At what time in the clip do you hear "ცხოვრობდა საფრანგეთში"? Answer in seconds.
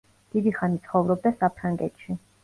0.85-2.17